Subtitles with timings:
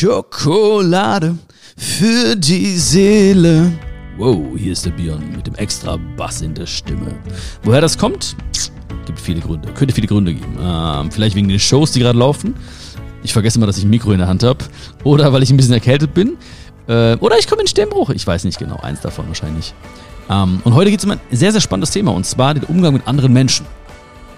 [0.00, 1.36] Schokolade
[1.76, 3.72] für die Seele.
[4.16, 7.16] Wow, hier ist der Björn mit dem extra Bass in der Stimme.
[7.64, 8.36] Woher das kommt?
[9.06, 9.72] Gibt viele Gründe.
[9.72, 10.56] Könnte viele Gründe geben.
[10.62, 12.54] Ähm, vielleicht wegen den Shows, die gerade laufen.
[13.24, 14.64] Ich vergesse immer, dass ich ein Mikro in der Hand habe.
[15.02, 16.36] Oder weil ich ein bisschen erkältet bin.
[16.86, 18.10] Äh, oder ich komme in Stimmbruch.
[18.10, 18.76] Ich weiß nicht genau.
[18.76, 19.74] Eins davon wahrscheinlich.
[20.30, 22.12] Ähm, und heute geht es um ein sehr, sehr spannendes Thema.
[22.12, 23.66] Und zwar den Umgang mit anderen Menschen.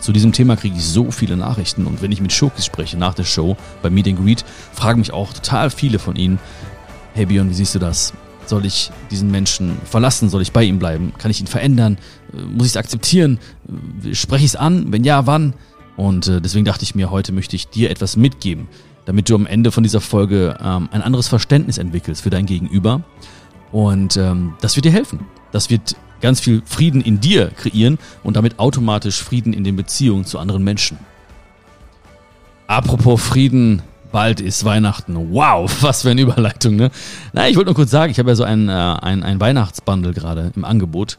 [0.01, 3.15] Zu diesem Thema kriege ich so viele Nachrichten und wenn ich mit Schokis spreche nach
[3.15, 6.39] der Show bei Meet and Greet, fragen mich auch total viele von ihnen,
[7.15, 8.15] hey Björn, wie siehst du das?
[8.47, 10.31] Soll ich diesen Menschen verlassen?
[10.31, 11.13] Soll ich bei ihm bleiben?
[11.19, 11.99] Kann ich ihn verändern?
[12.33, 13.39] Äh, muss ich es akzeptieren?
[14.05, 14.91] Äh, spreche ich es an?
[14.91, 15.55] Wenn ja, wann?
[15.97, 18.69] Und äh, deswegen dachte ich mir, heute möchte ich dir etwas mitgeben,
[19.05, 23.03] damit du am Ende von dieser Folge ähm, ein anderes Verständnis entwickelst für dein Gegenüber.
[23.71, 25.21] Und ähm, das wird dir helfen.
[25.53, 30.25] Das wird ganz viel Frieden in dir kreieren und damit automatisch Frieden in den Beziehungen
[30.25, 30.99] zu anderen Menschen.
[32.67, 35.17] Apropos Frieden, bald ist Weihnachten.
[35.33, 36.91] Wow, was für eine Überleitung, ne?
[37.33, 40.13] Na, ich wollte nur kurz sagen, ich habe ja so ein, äh, ein, ein Weihnachtsbundle
[40.13, 41.19] gerade im Angebot.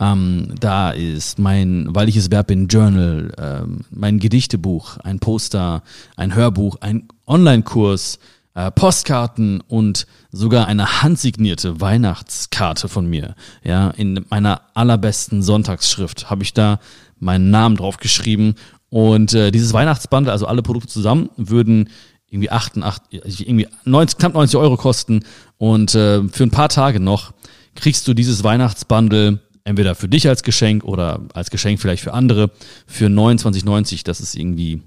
[0.00, 5.82] Ähm, da ist mein, weil ich es Verb in Journal, ähm, mein Gedichtebuch, ein Poster,
[6.16, 8.18] ein Hörbuch, ein Online-Kurs,
[8.54, 13.34] äh, Postkarten und sogar eine handsignierte Weihnachtskarte von mir.
[13.64, 16.78] Ja, in meiner allerbesten Sonntagsschrift habe ich da
[17.18, 18.54] meinen Namen drauf geschrieben.
[18.90, 21.88] Und äh, dieses Weihnachtsbundle, also alle Produkte zusammen, würden
[22.28, 25.24] irgendwie 88, irgendwie 90, knapp 90 Euro kosten.
[25.58, 27.32] Und äh, für ein paar Tage noch
[27.74, 32.50] kriegst du dieses Weihnachtsbundle entweder für dich als Geschenk oder als Geschenk vielleicht für andere
[32.86, 34.04] für 29,90.
[34.04, 34.82] Das ist irgendwie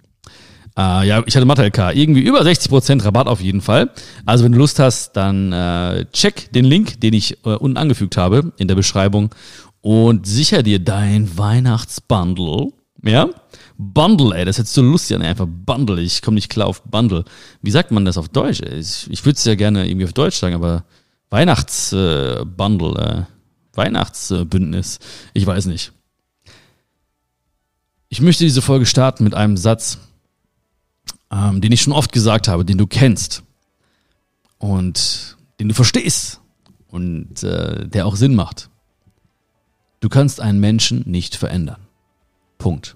[0.77, 1.95] äh, ja, ich hatte Mathe-LK.
[1.95, 3.91] Irgendwie über 60% Rabatt auf jeden Fall.
[4.25, 8.17] Also wenn du Lust hast, dann äh, check den Link, den ich äh, unten angefügt
[8.17, 9.33] habe in der Beschreibung
[9.81, 12.69] und sicher dir dein Weihnachtsbundle.
[13.03, 13.29] Ja?
[13.77, 16.01] Bundle, ey, das jetzt so lustig an einfach Bundle.
[16.01, 17.23] Ich komme nicht klar auf Bundle.
[17.61, 18.61] Wie sagt man das auf Deutsch?
[18.61, 20.85] Ich, ich würde es ja gerne irgendwie auf Deutsch sagen, aber
[21.29, 23.23] Weihnachtsbundle, äh, äh,
[23.73, 24.99] Weihnachtsbündnis,
[25.33, 25.91] ich weiß nicht.
[28.09, 29.99] Ich möchte diese Folge starten mit einem Satz,
[31.35, 33.43] ähm, den ich schon oft gesagt habe, den du kennst
[34.57, 36.39] und den du verstehst
[36.87, 38.69] und äh, der auch Sinn macht.
[39.99, 41.81] Du kannst einen Menschen nicht verändern.
[42.57, 42.95] Punkt.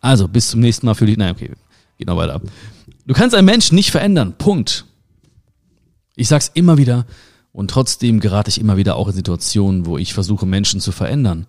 [0.00, 1.16] Also, bis zum nächsten Mal für dich.
[1.16, 1.52] Nein, okay,
[1.98, 2.40] geht noch weiter.
[3.06, 4.34] Du kannst einen Menschen nicht verändern.
[4.36, 4.84] Punkt.
[6.14, 7.06] Ich sag's immer wieder
[7.52, 11.46] und trotzdem gerate ich immer wieder auch in Situationen, wo ich versuche, Menschen zu verändern.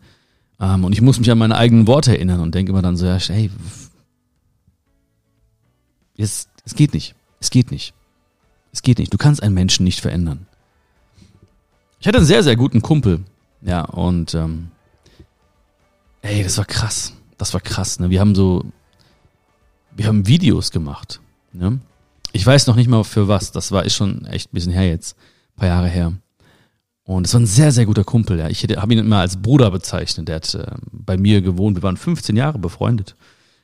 [0.60, 3.06] Ähm, und ich muss mich an meine eigenen Worte erinnern und denke immer dann so,
[3.06, 3.52] ja, hey,
[6.18, 7.16] es, es geht nicht.
[7.40, 7.94] Es geht nicht.
[8.72, 9.14] Es geht nicht.
[9.14, 10.48] Du kannst einen Menschen nicht verändern.
[12.00, 13.24] Ich hatte einen sehr, sehr guten Kumpel.
[13.62, 14.70] Ja, und ähm,
[16.22, 17.14] ey, das war krass.
[17.38, 18.00] Das war krass.
[18.00, 18.10] Ne?
[18.10, 18.66] Wir haben so,
[19.96, 21.22] wir haben Videos gemacht.
[21.54, 21.80] Ne?
[22.34, 23.52] Ich weiß noch nicht mal für was.
[23.52, 25.16] Das war ist schon echt ein bisschen her jetzt.
[25.18, 26.14] Ein paar Jahre her.
[27.08, 28.38] Und es war ein sehr, sehr guter Kumpel.
[28.38, 28.50] Ja.
[28.50, 30.28] Ich habe ihn immer als Bruder bezeichnet.
[30.28, 31.78] Der hat äh, bei mir gewohnt.
[31.78, 33.16] Wir waren 15 Jahre befreundet.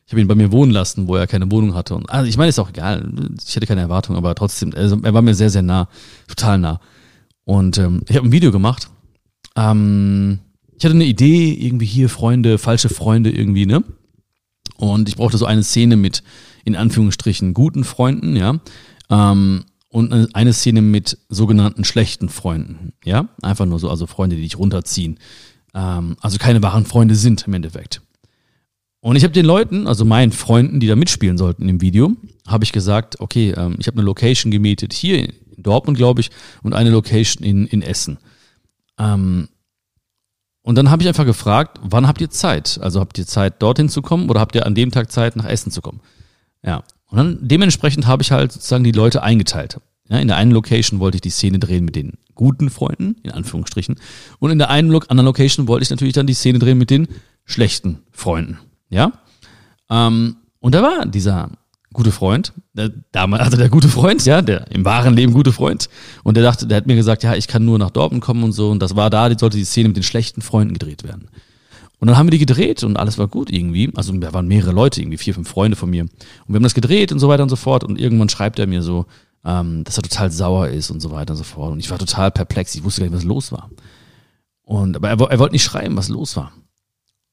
[0.05, 1.93] Ich habe ihn bei mir wohnen lassen, wo er keine Wohnung hatte.
[1.93, 3.05] Und also ich meine, ist auch egal.
[3.45, 5.89] Ich hatte keine Erwartung, aber trotzdem, also er war mir sehr, sehr nah,
[6.29, 6.79] total nah.
[7.43, 8.87] Und ähm, ich habe ein Video gemacht.
[9.57, 10.39] Ähm,
[10.77, 13.83] ich hatte eine Idee, irgendwie hier Freunde, falsche Freunde irgendwie, ne?
[14.77, 16.23] Und ich brauchte so eine Szene mit,
[16.63, 18.61] in Anführungsstrichen, guten Freunden, ja.
[19.09, 24.41] Ähm, und eine Szene mit sogenannten schlechten Freunden, ja, einfach nur so, also Freunde, die
[24.41, 25.19] dich runterziehen,
[25.75, 28.01] ähm, also keine wahren Freunde sind im Endeffekt.
[29.01, 32.13] Und ich habe den Leuten, also meinen Freunden, die da mitspielen sollten im Video,
[32.47, 36.31] habe ich gesagt, okay, ähm, ich habe eine Location gemietet hier in Dortmund, glaube ich,
[36.63, 38.17] und eine Location in, in Essen.
[38.97, 39.47] Ähm,
[40.63, 42.79] und dann habe ich einfach gefragt, wann habt ihr Zeit?
[42.81, 45.45] Also habt ihr Zeit, dorthin zu kommen oder habt ihr an dem Tag Zeit, nach
[45.45, 46.01] Essen zu kommen?
[46.63, 46.83] Ja.
[47.13, 49.77] Und dann dementsprechend habe ich halt sozusagen die Leute eingeteilt.
[50.09, 53.29] Ja, in der einen Location wollte ich die Szene drehen mit den guten Freunden, in
[53.29, 53.97] Anführungsstrichen.
[54.39, 56.89] Und in der einen Lo anderen Location wollte ich natürlich dann die Szene drehen mit
[56.89, 57.07] den
[57.45, 58.57] schlechten Freunden.
[58.89, 59.11] Ja.
[59.91, 61.51] Ähm, und da war dieser
[61.93, 65.89] gute Freund, der, damals, also der gute Freund, ja, der im wahren Leben gute Freund.
[66.23, 68.53] Und der dachte, der hat mir gesagt, ja, ich kann nur nach Dortmund kommen und
[68.53, 68.71] so.
[68.71, 71.29] Und das war da, die sollte die Szene mit den schlechten Freunden gedreht werden.
[72.03, 73.89] Und dann haben wir die gedreht und alles war gut irgendwie.
[73.95, 76.01] Also da waren mehrere Leute, irgendwie vier, fünf Freunde von mir.
[76.01, 76.11] Und
[76.49, 77.85] wir haben das gedreht und so weiter und so fort.
[77.85, 79.05] Und irgendwann schreibt er mir so,
[79.45, 81.71] ähm, dass er total sauer ist und so weiter und so fort.
[81.71, 82.75] Und ich war total perplex.
[82.75, 83.69] Ich wusste gar nicht, was los war.
[84.63, 86.51] Und aber er, er wollte nicht schreiben, was los war.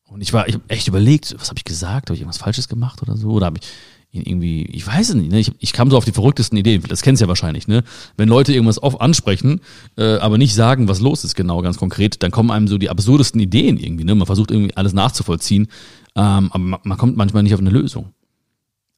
[0.04, 2.08] Und ich war, ich habe echt überlegt, was habe ich gesagt?
[2.08, 3.30] Habe ich irgendwas Falsches gemacht oder so?
[3.30, 3.66] Oder habe ich
[4.12, 5.38] ihn irgendwie, ich weiß es nicht, ne?
[5.38, 7.84] ich, ich kam so auf die verrücktesten Ideen, das kennst du ja wahrscheinlich, ne?
[8.16, 9.60] Wenn Leute irgendwas oft ansprechen,
[9.96, 12.90] äh, aber nicht sagen, was los ist genau, ganz konkret, dann kommen einem so die
[12.90, 14.14] absurdesten Ideen irgendwie, ne?
[14.14, 15.68] Man versucht irgendwie alles nachzuvollziehen,
[16.16, 18.12] ähm, aber man, man kommt manchmal nicht auf eine Lösung.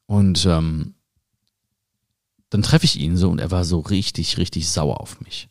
[0.06, 0.94] Und ähm,
[2.48, 5.48] dann treffe ich ihn so und er war so richtig, richtig sauer auf mich.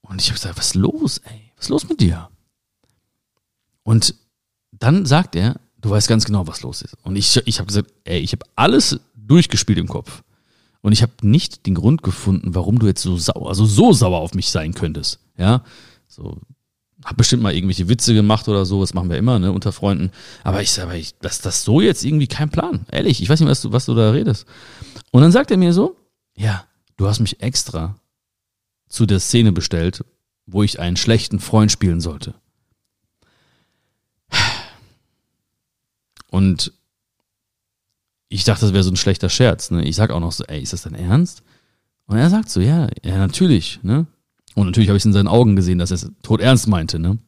[0.00, 1.52] Und ich habe gesagt, was ist los, ey?
[1.56, 2.30] Was ist los mit dir?
[3.82, 4.14] Und
[4.72, 6.96] dann sagt er, du weißt ganz genau, was los ist.
[7.02, 10.22] Und ich, ich habe gesagt, ey, ich habe alles durchgespielt im Kopf.
[10.80, 14.18] Und ich habe nicht den Grund gefunden, warum du jetzt so sauer, also so sauer
[14.20, 15.18] auf mich sein könntest.
[15.36, 15.62] Ja,
[16.06, 16.40] so
[17.04, 20.10] hab bestimmt mal irgendwelche Witze gemacht oder so, das machen wir immer, ne, unter Freunden.
[20.44, 22.86] Aber ich sage, das, das so jetzt irgendwie kein Plan.
[22.90, 24.46] Ehrlich, ich weiß nicht, was du, was du da redest.
[25.10, 25.96] Und dann sagt er mir so,
[26.36, 26.64] ja,
[26.96, 27.96] du hast mich extra
[28.88, 30.04] zu der Szene bestellt,
[30.46, 32.34] wo ich einen schlechten Freund spielen sollte.
[36.30, 36.72] Und
[38.28, 39.70] ich dachte, das wäre so ein schlechter Scherz.
[39.70, 39.84] Ne?
[39.84, 41.42] Ich sag auch noch so, ey, ist das dein Ernst?
[42.06, 44.06] Und er sagt so, ja, ja, natürlich, ne?
[44.54, 46.98] Und natürlich habe ich es in seinen Augen gesehen, dass er es tot ernst meinte,
[46.98, 47.18] ne?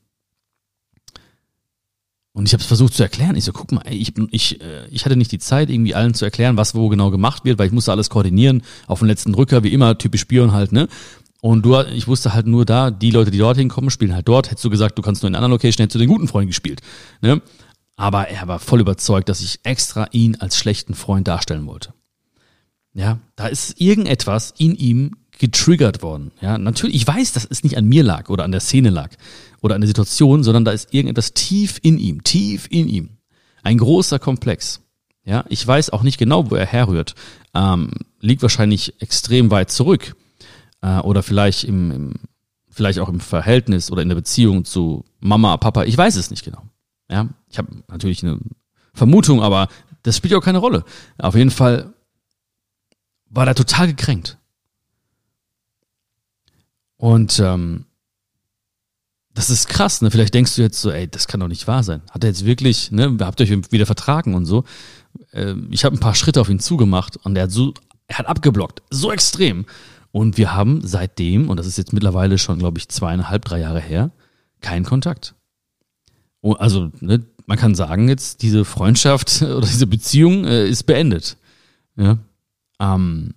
[2.32, 3.36] Und ich habe es versucht zu erklären.
[3.36, 6.14] Ich so, guck mal, ey, ich, ich, äh, ich hatte nicht die Zeit, irgendwie allen
[6.14, 9.32] zu erklären, was wo genau gemacht wird, weil ich musste alles koordinieren auf den letzten
[9.32, 10.88] Drücker, wie immer, typisch Spion halt, ne?
[11.42, 14.50] Und du, ich wusste halt nur da, die Leute, die dorthin kommen, spielen halt dort.
[14.50, 16.80] Hättest du gesagt, du kannst nur in einer Location, hättest du den guten Freund gespielt,
[17.20, 17.42] ne?
[18.00, 21.92] Aber er war voll überzeugt, dass ich extra ihn als schlechten Freund darstellen wollte.
[22.94, 26.32] Ja, da ist irgendetwas in ihm getriggert worden.
[26.40, 29.10] Ja, natürlich, ich weiß, dass es nicht an mir lag oder an der Szene lag
[29.60, 33.18] oder an der Situation, sondern da ist irgendetwas tief in ihm, tief in ihm.
[33.62, 34.80] Ein großer Komplex.
[35.22, 37.14] Ja, ich weiß auch nicht genau, wo er herrührt.
[37.54, 40.16] Ähm, liegt wahrscheinlich extrem weit zurück.
[40.80, 42.14] Äh, oder vielleicht im, im,
[42.70, 45.84] vielleicht auch im Verhältnis oder in der Beziehung zu Mama, Papa.
[45.84, 46.62] Ich weiß es nicht genau.
[47.10, 48.38] Ja, ich habe natürlich eine
[48.94, 49.68] Vermutung, aber
[50.02, 50.84] das spielt ja auch keine Rolle.
[51.18, 51.92] Auf jeden Fall
[53.28, 54.38] war er total gekränkt.
[56.96, 57.86] Und ähm,
[59.32, 60.10] das ist krass, ne?
[60.10, 62.02] Vielleicht denkst du jetzt so, ey, das kann doch nicht wahr sein.
[62.10, 64.64] Hat er jetzt wirklich, ne, habt ihr euch wieder vertragen und so.
[65.32, 67.74] Äh, ich habe ein paar Schritte auf ihn zugemacht und er hat so,
[68.06, 69.66] er hat abgeblockt, so extrem.
[70.12, 73.80] Und wir haben seitdem, und das ist jetzt mittlerweile schon, glaube ich, zweieinhalb, drei Jahre
[73.80, 74.10] her,
[74.60, 75.34] keinen Kontakt.
[76.42, 81.36] Oh, also, ne, man kann sagen jetzt, diese Freundschaft oder diese Beziehung äh, ist beendet.
[81.96, 82.18] Ja.
[82.80, 83.34] Ähm,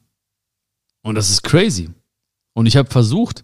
[1.02, 1.90] und das ist crazy.
[2.54, 3.44] Und ich habe versucht,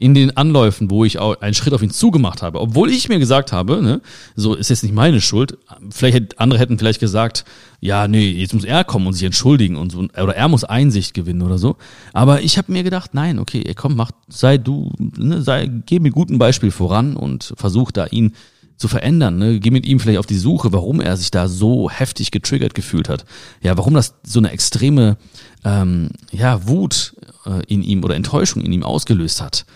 [0.00, 3.18] in den Anläufen, wo ich auch einen Schritt auf ihn zugemacht habe, obwohl ich mir
[3.18, 4.00] gesagt habe, ne,
[4.34, 5.58] so ist jetzt nicht meine Schuld.
[5.90, 7.44] Vielleicht hätte, andere hätten vielleicht gesagt,
[7.80, 11.12] ja, nee, jetzt muss er kommen und sich entschuldigen und so, oder er muss Einsicht
[11.12, 11.76] gewinnen oder so.
[12.14, 16.14] Aber ich habe mir gedacht, nein, okay, komm, mach, sei du, ne, sei, geh mit
[16.14, 18.32] gutem Beispiel voran und versuch da ihn
[18.80, 19.36] zu verändern.
[19.36, 19.60] Ne?
[19.60, 23.10] Geh mit ihm vielleicht auf die Suche, warum er sich da so heftig getriggert gefühlt
[23.10, 23.26] hat.
[23.60, 25.18] Ja, warum das so eine extreme
[25.64, 29.66] ähm, ja, Wut äh, in ihm oder Enttäuschung in ihm ausgelöst hat.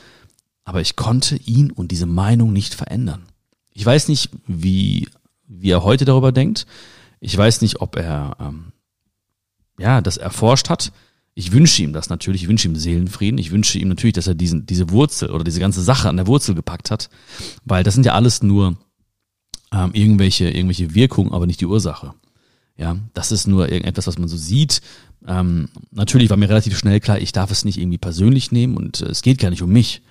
[0.64, 3.26] Aber ich konnte ihn und diese Meinung nicht verändern.
[3.74, 5.06] Ich weiß nicht, wie,
[5.46, 6.66] wie er heute darüber denkt.
[7.20, 8.72] Ich weiß nicht, ob er ähm,
[9.78, 10.92] ja das erforscht hat.
[11.34, 13.36] Ich wünsche ihm das natürlich, ich wünsche ihm Seelenfrieden.
[13.36, 16.26] Ich wünsche ihm natürlich, dass er diesen, diese Wurzel oder diese ganze Sache an der
[16.26, 17.10] Wurzel gepackt hat,
[17.66, 18.78] weil das sind ja alles nur
[19.74, 22.14] ähm, irgendwelche, irgendwelche Wirkungen, aber nicht die Ursache.
[22.76, 24.80] Ja, das ist nur irgendetwas, was man so sieht.
[25.26, 29.00] Ähm, natürlich war mir relativ schnell klar, ich darf es nicht irgendwie persönlich nehmen und
[29.00, 30.02] äh, es geht gar nicht um mich.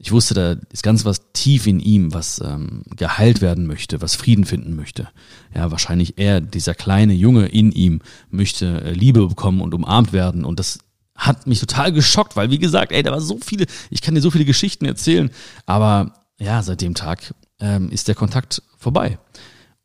[0.00, 4.14] Ich wusste, da ist ganz was tief in ihm, was ähm, geheilt werden möchte, was
[4.14, 5.08] Frieden finden möchte.
[5.54, 10.44] Ja, wahrscheinlich er, dieser kleine Junge in ihm, möchte äh, Liebe bekommen und umarmt werden.
[10.44, 10.78] Und das
[11.16, 14.20] hat mich total geschockt, weil wie gesagt, ey, da war so viele, ich kann dir
[14.20, 15.30] so viele Geschichten erzählen,
[15.66, 19.18] aber ja, seit dem Tag ähm, ist der Kontakt vorbei.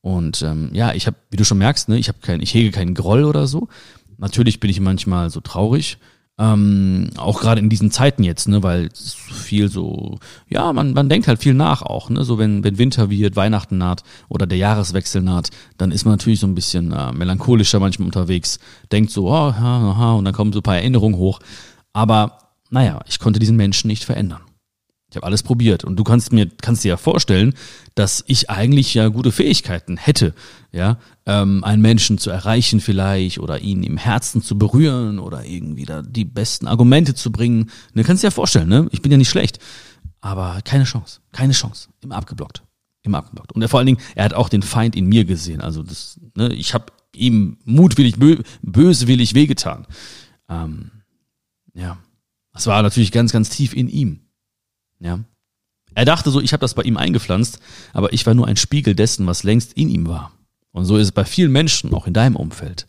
[0.01, 2.71] Und ähm, ja, ich habe, wie du schon merkst, ne, ich habe kein, ich hege
[2.71, 3.69] keinen Groll oder so.
[4.17, 5.97] Natürlich bin ich manchmal so traurig,
[6.39, 10.17] ähm, auch gerade in diesen Zeiten jetzt, ne, weil viel so,
[10.49, 13.77] ja, man, man denkt halt viel nach auch, ne, so wenn, wenn Winter wird, Weihnachten
[13.77, 18.07] naht oder der Jahreswechsel naht, dann ist man natürlich so ein bisschen äh, melancholischer manchmal
[18.07, 18.59] unterwegs,
[18.91, 21.39] denkt so, oh, ha, aha, und dann kommen so ein paar Erinnerungen hoch.
[21.93, 22.39] Aber
[22.71, 24.41] naja, ich konnte diesen Menschen nicht verändern.
[25.13, 27.53] Ich habe alles probiert und du kannst mir kannst dir ja vorstellen,
[27.93, 30.33] dass ich eigentlich ja gute Fähigkeiten hätte,
[30.71, 35.85] ja, ähm, einen Menschen zu erreichen vielleicht oder ihn im Herzen zu berühren oder irgendwie
[35.85, 37.69] da die besten Argumente zu bringen.
[37.93, 38.87] Du kannst dir ja vorstellen, ne?
[38.89, 39.59] Ich bin ja nicht schlecht,
[40.19, 42.63] aber keine Chance, keine Chance, immer abgeblockt,
[43.03, 43.51] immer abgeblockt.
[43.51, 45.61] Und er, vor allen Dingen, er hat auch den Feind in mir gesehen.
[45.61, 49.85] Also das, ne, ich habe ihm mutwillig, bö böswillig wehgetan.
[50.49, 50.89] Ähm,
[51.75, 51.99] ja,
[52.51, 54.22] das war natürlich ganz, ganz tief in ihm.
[55.03, 55.19] Ja.
[55.95, 57.59] Er dachte so, ich habe das bei ihm eingepflanzt,
[57.91, 60.31] aber ich war nur ein Spiegel dessen, was längst in ihm war.
[60.71, 62.87] Und so ist es bei vielen Menschen, auch in deinem Umfeld.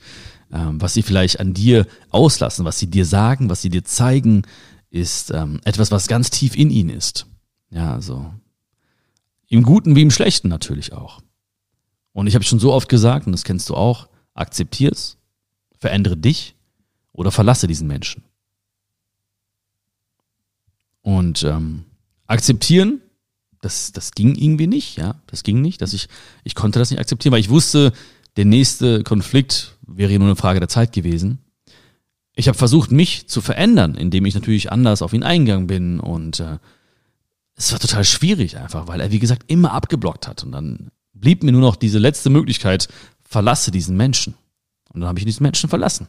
[0.51, 4.43] Ähm, was sie vielleicht an dir auslassen, was sie dir sagen, was sie dir zeigen,
[4.89, 7.27] ist ähm, etwas, was ganz tief in ihnen ist.
[7.71, 8.33] Ja, so.
[9.49, 11.21] Im Guten wie im Schlechten natürlich auch.
[12.13, 15.19] Und ich habe schon so oft gesagt, und das kennst du auch, akzeptier's,
[15.79, 16.55] verändere dich
[17.13, 18.25] oder verlasse diesen Menschen.
[21.03, 21.85] Und ähm,
[22.27, 23.01] akzeptieren,
[23.61, 26.09] das, das ging irgendwie nicht, ja, das ging nicht, dass ich,
[26.45, 27.93] ich konnte das nicht akzeptieren, weil ich wusste,
[28.37, 31.39] der nächste Konflikt wäre nur eine Frage der Zeit gewesen.
[32.35, 36.41] Ich habe versucht, mich zu verändern, indem ich natürlich anders auf ihn eingegangen bin und
[36.41, 36.59] äh,
[37.57, 40.43] es war total schwierig einfach, weil er, wie gesagt, immer abgeblockt hat.
[40.43, 42.89] Und dann blieb mir nur noch diese letzte Möglichkeit,
[43.23, 44.35] verlasse diesen Menschen.
[44.93, 46.09] Und dann habe ich diesen Menschen verlassen.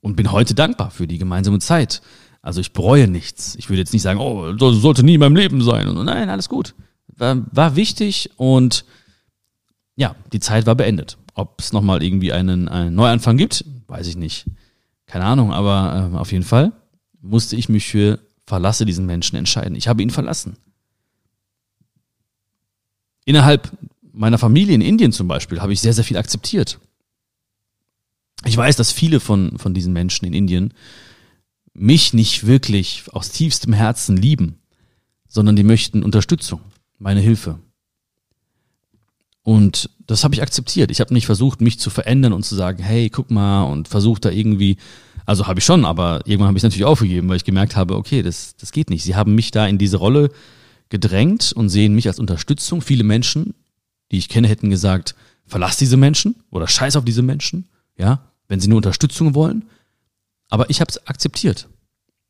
[0.00, 2.00] Und bin heute dankbar für die gemeinsame Zeit.
[2.42, 3.54] Also ich bereue nichts.
[3.56, 5.88] Ich würde jetzt nicht sagen, oh, das sollte nie in meinem Leben sein.
[5.88, 6.74] Und nein, alles gut.
[7.08, 8.84] War, war wichtig und
[9.96, 11.18] ja, die Zeit war beendet.
[11.34, 14.46] Ob es nochmal irgendwie einen, einen Neuanfang gibt, weiß ich nicht.
[15.06, 16.72] Keine Ahnung, aber äh, auf jeden Fall
[17.20, 19.76] musste ich mich für verlasse diesen Menschen entscheiden.
[19.76, 20.56] Ich habe ihn verlassen.
[23.24, 23.70] Innerhalb
[24.12, 26.80] meiner Familie in Indien zum Beispiel habe ich sehr, sehr viel akzeptiert.
[28.44, 30.74] Ich weiß, dass viele von, von diesen Menschen in Indien
[31.74, 34.58] mich nicht wirklich aus tiefstem Herzen lieben,
[35.28, 36.60] sondern die möchten Unterstützung,
[36.98, 37.58] meine Hilfe.
[39.42, 40.90] Und das habe ich akzeptiert.
[40.90, 44.24] Ich habe nicht versucht, mich zu verändern und zu sagen, hey, guck mal, und versucht
[44.24, 44.76] da irgendwie,
[45.24, 47.96] also habe ich schon, aber irgendwann habe ich es natürlich aufgegeben, weil ich gemerkt habe,
[47.96, 49.02] okay, das, das geht nicht.
[49.02, 50.30] Sie haben mich da in diese Rolle
[50.88, 52.82] gedrängt und sehen mich als Unterstützung.
[52.82, 53.54] Viele Menschen,
[54.10, 55.14] die ich kenne, hätten gesagt,
[55.46, 59.64] verlass diese Menschen oder scheiß auf diese Menschen, ja, wenn sie nur Unterstützung wollen.
[60.50, 61.68] Aber ich habe es akzeptiert.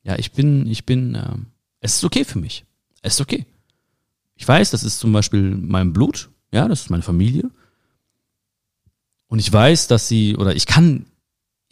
[0.03, 1.35] Ja, ich bin, ich bin, äh,
[1.79, 2.65] es ist okay für mich.
[3.01, 3.45] Es ist okay.
[4.35, 7.49] Ich weiß, das ist zum Beispiel mein Blut, ja, das ist meine Familie.
[9.27, 11.05] Und ich weiß, dass sie, oder ich kann,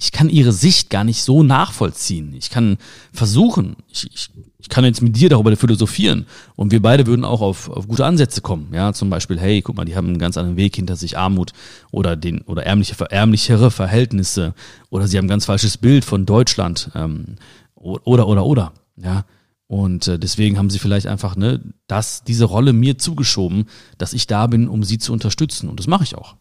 [0.01, 2.34] ich kann ihre Sicht gar nicht so nachvollziehen.
[2.34, 2.77] Ich kann
[3.12, 6.25] versuchen, ich, ich, ich kann jetzt mit dir darüber philosophieren
[6.56, 8.70] und wir beide würden auch auf, auf gute Ansätze kommen.
[8.74, 11.51] Ja, zum Beispiel, hey, guck mal, die haben einen ganz anderen Weg hinter sich, Armut
[11.91, 14.53] oder den oder ärmliche, ärmlichere Verhältnisse
[14.89, 17.36] oder sie haben ein ganz falsches Bild von Deutschland ähm,
[17.75, 18.74] oder oder oder.
[18.96, 19.25] Ja,
[19.68, 23.65] und äh, deswegen haben sie vielleicht einfach ne, das, diese Rolle mir zugeschoben,
[23.98, 25.70] dass ich da bin, um sie zu unterstützen.
[25.70, 26.38] Und das mache ich auch.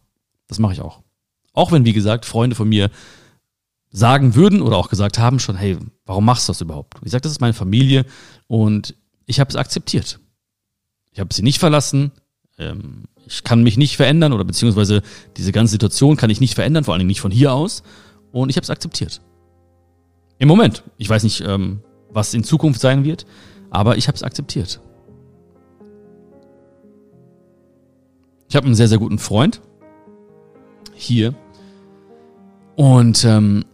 [0.47, 1.01] Das mache ich auch.
[1.55, 2.89] Auch wenn, wie gesagt, Freunde von mir
[3.91, 6.95] sagen würden oder auch gesagt haben schon, hey, warum machst du das überhaupt?
[7.05, 8.05] Ich sage, das ist meine Familie
[8.47, 8.95] und
[9.27, 10.21] ich habe es akzeptiert.
[11.13, 12.13] Ich habe sie nicht verlassen.
[12.59, 15.03] Ähm, ich kann mich nicht verändern oder beziehungsweise
[15.37, 17.83] diese ganze Situation kann ich nicht verändern, vor allen Dingen nicht von hier aus.
[18.33, 19.21] Und ich habe es akzeptiert.
[20.39, 20.85] Im Moment.
[20.97, 23.27] Ich weiß nicht, ähm, was in Zukunft sein wird,
[23.71, 24.81] aber ich habe es akzeptiert.
[28.49, 29.61] Ich habe einen sehr, sehr guten Freund
[30.95, 31.35] hier
[32.77, 33.65] und ähm,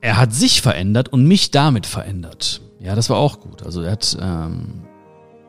[0.00, 2.60] er hat sich verändert und mich damit verändert.
[2.80, 3.62] Ja, das war auch gut.
[3.62, 4.82] Also er hat, ähm,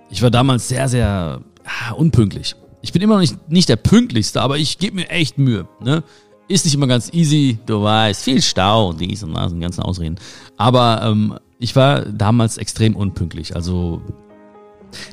[0.10, 2.56] ich war damals sehr, sehr ah, unpünktlich.
[2.82, 5.68] Ich bin immer noch nicht, nicht der pünktlichste, aber ich gebe mir echt Mühe.
[5.82, 6.04] Ne?
[6.48, 9.82] Ist nicht immer ganz easy, du weißt, viel Stau und dies und das und ganzen
[9.82, 10.16] Ausreden.
[10.58, 13.56] Aber ähm, ich war damals extrem unpünktlich.
[13.56, 14.02] Also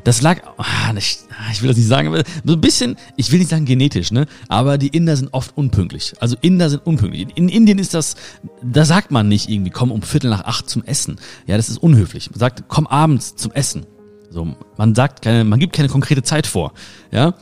[0.05, 3.51] das lag, ah, ich will das nicht sagen, aber so ein bisschen, ich will nicht
[3.51, 4.27] sagen genetisch, ne?
[4.49, 6.15] Aber die Inder sind oft unpünktlich.
[6.21, 7.29] Also Inder sind unpünktlich.
[7.35, 8.17] In Indien ist das,
[8.63, 11.17] da sagt man nicht irgendwie, komm um Viertel nach acht zum Essen.
[11.47, 12.31] Ja, das ist unhöflich.
[12.31, 13.87] Man sagt, komm abends zum Essen.
[14.31, 16.73] So, man sagt keine, man gibt keine konkrete Zeit vor.
[17.11, 17.35] Ja,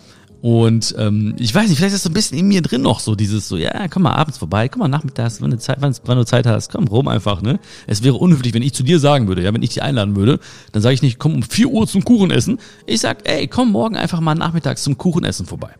[0.47, 3.00] und ähm, ich weiß nicht, vielleicht ist das so ein bisschen in mir drin noch
[3.00, 5.93] so dieses so, ja, komm mal abends vorbei, komm mal nachmittags, wenn du Zeit, wann,
[6.05, 7.59] wann du Zeit hast, komm rum einfach, ne?
[7.88, 10.38] Es wäre unhöflich, wenn ich zu dir sagen würde, ja, wenn ich dich einladen würde,
[10.71, 12.61] dann sage ich nicht, komm um vier Uhr zum Kuchen essen.
[12.87, 15.71] Ich sag, ey, komm morgen einfach mal nachmittags zum Kuchen essen vorbei.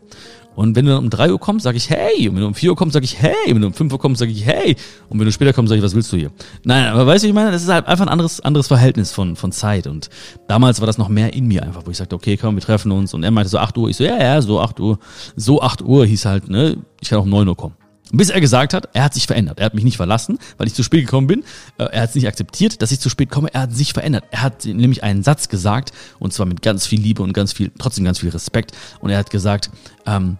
[0.57, 2.27] Und wenn du dann um drei Uhr kommst, sage ich hey.
[2.27, 3.31] Und wenn du um vier Uhr kommst, sage ich hey.
[3.45, 4.75] Und wenn du um fünf Uhr kommst, sage ich hey.
[5.07, 6.31] Und wenn du später kommst, sage ich, was willst du hier?
[6.63, 9.35] Nein, aber weißt du, ich meine, das ist halt einfach ein anderes, anderes Verhältnis von,
[9.35, 9.85] von Zeit.
[9.85, 10.09] Und
[10.47, 12.91] damals war das noch mehr in mir einfach, wo ich sagte, okay, komm, wir treffen
[12.91, 13.13] uns.
[13.13, 13.87] Und er meinte so acht Uhr.
[13.87, 14.97] Ich so, ja, ja, so acht Uhr.
[15.35, 17.75] So acht Uhr hieß halt, ne, ich kann auch um neun Uhr kommen.
[18.11, 19.59] Bis er gesagt hat, er hat sich verändert.
[19.59, 21.43] Er hat mich nicht verlassen, weil ich zu spät gekommen bin.
[21.77, 23.53] Äh, er hat es nicht akzeptiert, dass ich zu spät komme.
[23.53, 24.23] Er hat sich verändert.
[24.31, 27.71] Er hat nämlich einen Satz gesagt, und zwar mit ganz viel Liebe und ganz viel,
[27.77, 28.71] trotzdem ganz viel Respekt.
[29.01, 29.69] Und er hat gesagt,
[30.05, 30.37] ähm,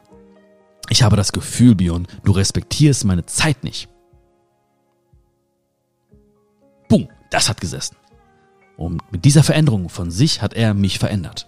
[0.89, 3.89] ich habe das Gefühl, Bion, du respektierst meine Zeit nicht.
[6.87, 7.97] Boom, das hat gesessen.
[8.77, 11.47] Und mit dieser Veränderung von sich hat er mich verändert.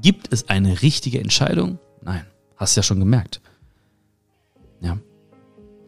[0.00, 1.78] Gibt es eine richtige Entscheidung?
[2.00, 2.24] Nein,
[2.56, 3.40] hast ja schon gemerkt.
[4.80, 4.98] Ja.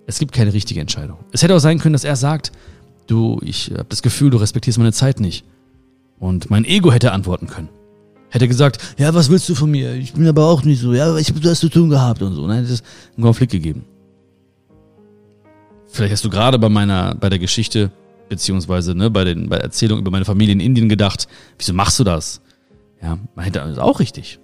[0.07, 1.19] Es gibt keine richtige Entscheidung.
[1.33, 2.51] Es hätte auch sein können, dass er sagt,
[3.07, 5.45] du, ich habe das Gefühl, du respektierst meine Zeit nicht.
[6.19, 7.69] Und mein Ego hätte antworten können.
[8.31, 9.95] Hätte gesagt, ja, was willst du von mir?
[9.95, 12.47] Ich bin aber auch nicht so, ja, ich habe das zu tun gehabt und so.
[12.47, 12.85] Nein, es ist
[13.17, 13.85] einen Konflikt gegeben.
[15.87, 17.91] Vielleicht hast du gerade bei meiner, bei der Geschichte,
[18.29, 21.99] beziehungsweise ne, bei, den, bei der Erzählung über meine Familie in Indien gedacht, wieso machst
[21.99, 22.43] du das?
[23.03, 24.39] Ja, man hätte das auch richtig.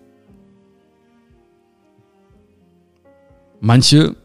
[3.61, 4.17] Manche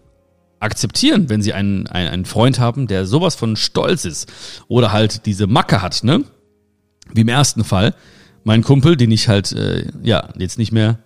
[0.60, 4.32] akzeptieren, wenn sie einen, einen, einen Freund haben, der sowas von stolz ist
[4.68, 6.24] oder halt diese Macke hat, ne?
[7.14, 7.96] Wie im ersten Fall.
[8.44, 11.00] Mein Kumpel, den ich halt, äh, ja, jetzt nicht mehr,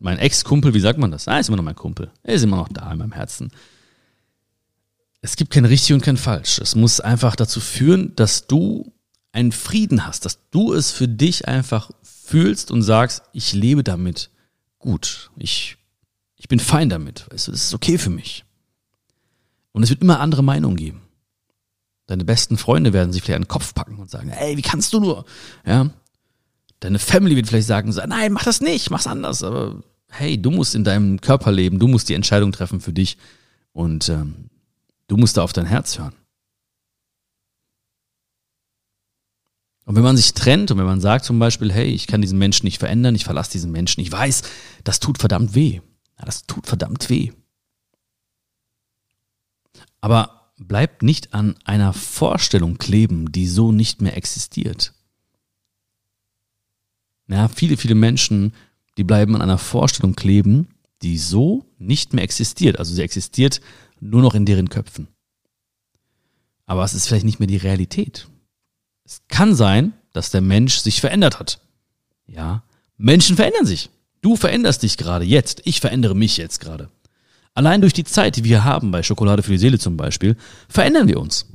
[0.00, 1.28] mein Ex-Kumpel, wie sagt man das?
[1.28, 2.10] Ah, ist immer noch mein Kumpel.
[2.22, 3.50] Er ist immer noch da in meinem Herzen.
[5.20, 6.58] Es gibt kein richtig und kein falsch.
[6.58, 8.92] Es muss einfach dazu führen, dass du
[9.32, 14.30] einen Frieden hast, dass du es für dich einfach fühlst und sagst, ich lebe damit
[14.78, 15.30] gut.
[15.36, 15.78] Ich,
[16.36, 17.26] ich bin fein damit.
[17.30, 18.44] Das ist okay für mich.
[19.72, 21.03] Und es wird immer andere Meinungen geben.
[22.06, 24.92] Deine besten Freunde werden sich vielleicht an den Kopf packen und sagen, ey, wie kannst
[24.92, 25.24] du nur?
[25.64, 25.90] Ja.
[26.80, 29.42] Deine Family wird vielleicht sagen, nein, mach das nicht, mach's anders.
[29.42, 33.16] Aber hey, du musst in deinem Körper leben, du musst die Entscheidung treffen für dich
[33.72, 34.50] und ähm,
[35.08, 36.14] du musst da auf dein Herz hören.
[39.86, 42.38] Und wenn man sich trennt und wenn man sagt zum Beispiel, hey, ich kann diesen
[42.38, 44.42] Menschen nicht verändern, ich verlasse diesen Menschen, ich weiß,
[44.82, 45.80] das tut verdammt weh.
[46.18, 47.32] Ja, das tut verdammt weh.
[50.00, 54.94] Aber bleibt nicht an einer Vorstellung kleben, die so nicht mehr existiert.
[57.28, 58.54] Ja, viele, viele Menschen,
[58.96, 60.68] die bleiben an einer Vorstellung kleben,
[61.02, 62.78] die so nicht mehr existiert.
[62.78, 63.60] Also sie existiert
[64.00, 65.08] nur noch in deren Köpfen.
[66.66, 68.28] Aber es ist vielleicht nicht mehr die Realität.
[69.04, 71.60] Es kann sein, dass der Mensch sich verändert hat.
[72.26, 72.62] Ja,
[72.96, 73.90] Menschen verändern sich.
[74.22, 75.60] Du veränderst dich gerade jetzt.
[75.64, 76.90] Ich verändere mich jetzt gerade.
[77.54, 80.36] Allein durch die Zeit, die wir haben, bei Schokolade für die Seele zum Beispiel,
[80.68, 81.46] verändern wir uns.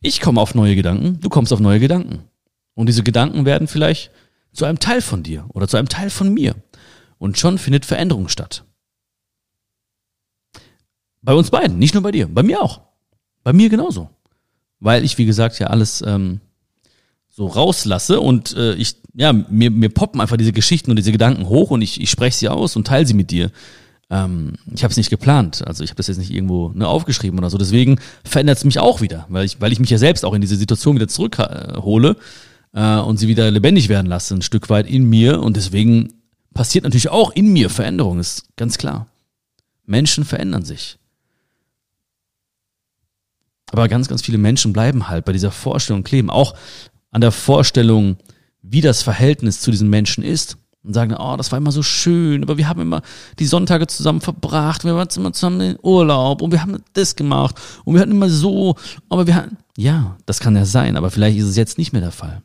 [0.00, 2.24] Ich komme auf neue Gedanken, du kommst auf neue Gedanken.
[2.74, 4.10] Und diese Gedanken werden vielleicht
[4.52, 6.54] zu einem Teil von dir oder zu einem Teil von mir.
[7.18, 8.64] Und schon findet Veränderung statt.
[11.22, 12.82] Bei uns beiden, nicht nur bei dir, bei mir auch.
[13.42, 14.10] Bei mir genauso.
[14.78, 16.40] Weil ich, wie gesagt, ja alles ähm,
[17.30, 21.48] so rauslasse und äh, ich, ja, mir, mir poppen einfach diese Geschichten und diese Gedanken
[21.48, 23.50] hoch und ich, ich spreche sie aus und teile sie mit dir.
[24.10, 27.38] Ähm, ich habe es nicht geplant, also ich habe das jetzt nicht irgendwo ne, aufgeschrieben
[27.38, 27.58] oder so.
[27.58, 30.40] Deswegen verändert es mich auch wieder, weil ich, weil ich mich ja selbst auch in
[30.40, 32.16] diese Situation wieder zurückhole
[32.72, 35.40] äh, und sie wieder lebendig werden lasse, ein Stück weit in mir.
[35.40, 36.14] Und deswegen
[36.52, 39.06] passiert natürlich auch in mir Veränderung, ist ganz klar.
[39.86, 40.98] Menschen verändern sich.
[43.70, 46.54] Aber ganz, ganz viele Menschen bleiben halt bei dieser Vorstellung kleben, auch
[47.10, 48.16] an der Vorstellung,
[48.62, 52.42] wie das Verhältnis zu diesen Menschen ist und sagen, oh, das war immer so schön,
[52.42, 53.02] aber wir haben immer
[53.38, 57.56] die Sonntage zusammen verbracht, wir waren immer zusammen in Urlaub und wir haben das gemacht
[57.84, 58.76] und wir hatten immer so,
[59.08, 62.02] aber wir hatten, ja, das kann ja sein, aber vielleicht ist es jetzt nicht mehr
[62.02, 62.42] der Fall.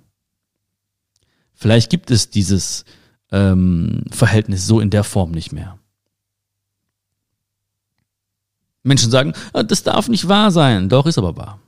[1.54, 2.86] Vielleicht gibt es dieses
[3.32, 5.78] ähm, Verhältnis so in der Form nicht mehr.
[8.84, 11.60] Menschen sagen, ah, das darf nicht wahr sein, doch ist aber wahr.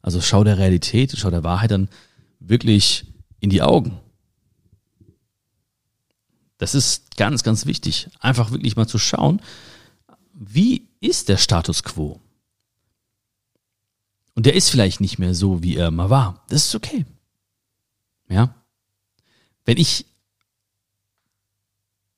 [0.00, 1.88] Also schau der Realität, schau der Wahrheit dann
[2.38, 3.06] wirklich
[3.40, 3.98] in die Augen.
[6.62, 8.08] Das ist ganz, ganz wichtig.
[8.20, 9.42] Einfach wirklich mal zu schauen,
[10.32, 12.20] wie ist der Status quo?
[14.36, 16.44] Und der ist vielleicht nicht mehr so, wie er mal war.
[16.50, 17.04] Das ist okay.
[18.28, 18.54] Ja.
[19.64, 20.06] Wenn ich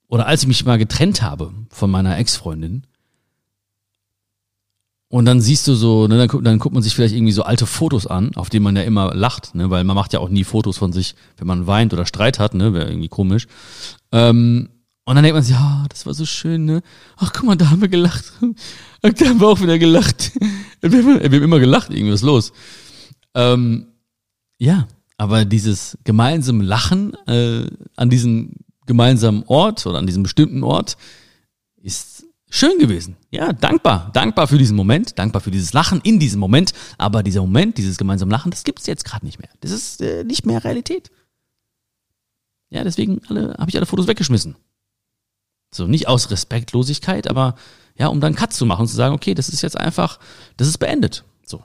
[0.08, 2.86] oder als ich mich mal getrennt habe von meiner Ex-Freundin,
[5.14, 7.66] und dann siehst du so, ne, dann, dann guckt man sich vielleicht irgendwie so alte
[7.66, 10.42] Fotos an, auf denen man ja immer lacht, ne, weil man macht ja auch nie
[10.42, 13.46] Fotos von sich, wenn man weint oder Streit hat, ne, wäre irgendwie komisch.
[14.14, 14.68] Ähm,
[15.06, 16.82] und dann denkt man sich, ja, das war so schön, ne?
[17.16, 18.32] Ach, guck mal, da haben wir gelacht.
[19.02, 20.32] Ach, da haben wir auch wieder gelacht.
[20.80, 22.52] wir, haben, immer gelacht, irgendwas los.
[23.34, 23.88] Ähm,
[24.56, 24.86] ja,
[25.18, 28.52] aber dieses gemeinsame Lachen äh, an diesem
[28.86, 30.96] gemeinsamen Ort oder an diesem bestimmten Ort
[31.82, 33.16] ist schön gewesen.
[33.30, 34.10] Ja, dankbar.
[34.14, 36.72] Dankbar für diesen Moment, dankbar für dieses Lachen in diesem Moment.
[36.98, 39.50] Aber dieser Moment, dieses gemeinsame Lachen, das gibt es jetzt gerade nicht mehr.
[39.60, 41.10] Das ist äh, nicht mehr Realität.
[42.70, 44.56] Ja, deswegen habe ich alle Fotos weggeschmissen.
[45.70, 47.56] So, nicht aus Respektlosigkeit, aber
[47.96, 50.18] ja, um dann Cut zu machen und zu sagen, okay, das ist jetzt einfach,
[50.56, 51.24] das ist beendet.
[51.44, 51.62] So.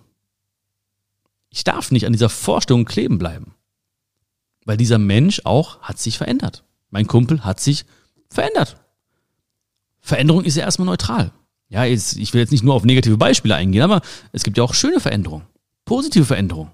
[1.50, 3.56] Ich darf nicht an dieser Vorstellung kleben bleiben.
[4.66, 6.64] Weil dieser Mensch auch hat sich verändert.
[6.90, 7.86] Mein Kumpel hat sich
[8.30, 8.78] verändert.
[10.02, 11.32] Veränderung ist ja erstmal neutral.
[11.70, 14.64] Ja, jetzt, ich will jetzt nicht nur auf negative Beispiele eingehen, aber es gibt ja
[14.64, 15.46] auch schöne Veränderungen,
[15.86, 16.72] positive Veränderungen.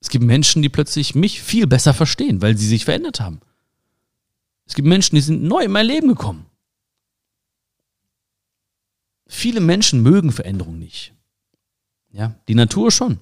[0.00, 3.40] Es gibt Menschen, die plötzlich mich viel besser verstehen, weil sie sich verändert haben.
[4.66, 6.46] Es gibt Menschen, die sind neu in mein Leben gekommen.
[9.26, 11.12] Viele Menschen mögen Veränderung nicht.
[12.12, 13.18] Ja, die Natur schon.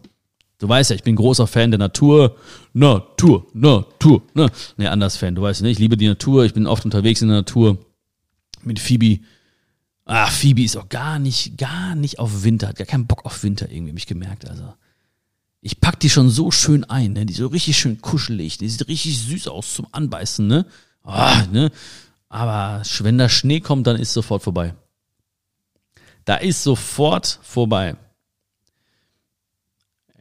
[0.58, 2.36] Du weißt ja, ich bin großer Fan der Natur.
[2.72, 4.50] Natur, Natur, ne?
[4.76, 5.34] Nee, anders Fan.
[5.34, 5.70] Du weißt ja, ne?
[5.70, 6.44] ich liebe die Natur.
[6.44, 7.78] Ich bin oft unterwegs in der Natur
[8.62, 9.20] mit Phoebe.
[10.04, 13.42] Ah, Phoebe ist auch gar nicht, gar nicht auf Winter, hat gar keinen Bock auf
[13.42, 14.48] Winter irgendwie, hab ich gemerkt.
[14.48, 14.72] Also,
[15.66, 17.26] ich pack die schon so schön ein, ne?
[17.26, 20.64] Die so richtig schön kuschelig, die sieht richtig süß aus zum Anbeißen, ne?
[21.02, 21.72] Ah, ne?
[22.29, 24.76] Aber wenn der Schnee kommt, dann ist sofort vorbei.
[26.24, 27.96] Da ist sofort vorbei.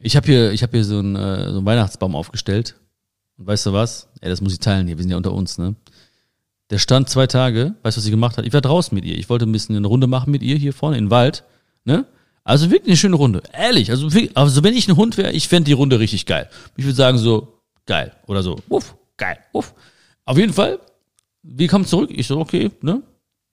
[0.00, 2.74] Ich habe hier, ich habe hier so einen, äh, so einen Weihnachtsbaum aufgestellt.
[3.38, 4.08] Und weißt du was?
[4.20, 4.98] Ey, das muss ich teilen hier.
[4.98, 5.76] Wir sind ja unter uns, ne?
[6.70, 7.76] Der stand zwei Tage.
[7.84, 8.46] Weißt du, was sie gemacht hat?
[8.46, 9.16] Ich war draußen mit ihr.
[9.16, 11.44] Ich wollte ein bisschen eine Runde machen mit ihr hier vorne in den Wald,
[11.84, 12.04] ne?
[12.46, 13.42] Also wirklich eine schöne Runde.
[13.52, 13.90] Ehrlich.
[13.90, 16.48] Also, also wenn ich ein Hund wäre, ich fände die Runde richtig geil.
[16.76, 18.14] Ich würde sagen so, geil.
[18.28, 19.74] Oder so, uff, geil, uff.
[20.24, 20.78] Auf jeden Fall,
[21.42, 22.08] wir kommen zurück.
[22.12, 23.02] Ich so, okay, ne?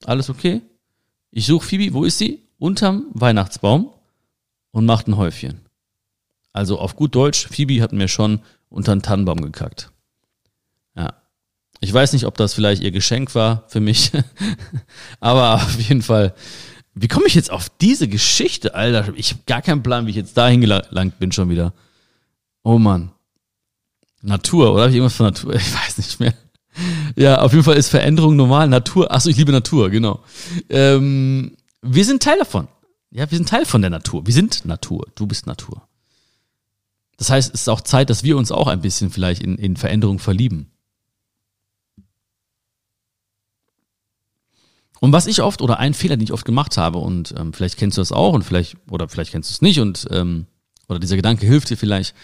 [0.04, 0.62] Alles okay.
[1.32, 2.42] Ich suche Phoebe, wo ist sie?
[2.58, 3.90] Unterm Weihnachtsbaum
[4.70, 5.62] und macht ein Häufchen.
[6.52, 9.90] Also auf gut Deutsch, Phoebe hat mir schon unter einen Tannenbaum gekackt.
[10.94, 11.14] Ja.
[11.80, 14.12] Ich weiß nicht, ob das vielleicht ihr Geschenk war für mich,
[15.18, 16.32] aber auf jeden Fall.
[16.94, 19.12] Wie komme ich jetzt auf diese Geschichte, Alter?
[19.16, 21.72] Ich habe gar keinen Plan, wie ich jetzt dahin gelangt bin schon wieder.
[22.62, 23.10] Oh Mann.
[24.22, 24.82] Natur, oder?
[24.82, 25.54] Habe ich irgendwas von Natur?
[25.54, 26.34] Ich weiß nicht mehr.
[27.16, 28.68] Ja, auf jeden Fall ist Veränderung normal.
[28.68, 29.12] Natur.
[29.12, 30.22] Achso, ich liebe Natur, genau.
[30.68, 32.68] Ähm, wir sind Teil davon.
[33.10, 34.26] Ja, wir sind Teil von der Natur.
[34.26, 35.06] Wir sind Natur.
[35.14, 35.86] Du bist Natur.
[37.16, 39.76] Das heißt, es ist auch Zeit, dass wir uns auch ein bisschen vielleicht in, in
[39.76, 40.70] Veränderung verlieben.
[45.04, 47.76] Und was ich oft oder ein Fehler, den ich oft gemacht habe und ähm, vielleicht
[47.76, 50.46] kennst du das auch und vielleicht oder vielleicht kennst du es nicht und ähm,
[50.88, 52.14] oder dieser Gedanke hilft dir vielleicht.